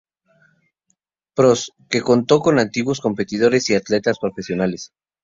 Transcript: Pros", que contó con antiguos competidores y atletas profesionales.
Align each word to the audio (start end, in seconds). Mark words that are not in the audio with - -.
Pros", 1.35 1.71
que 1.87 2.01
contó 2.01 2.39
con 2.39 2.57
antiguos 2.57 2.99
competidores 3.01 3.69
y 3.69 3.75
atletas 3.75 4.17
profesionales. 4.17 4.91